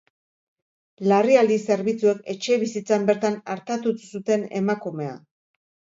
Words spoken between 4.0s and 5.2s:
zuten emakumea.